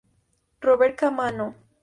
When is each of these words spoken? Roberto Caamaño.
Roberto 0.65 0.95
Caamaño. 1.01 1.47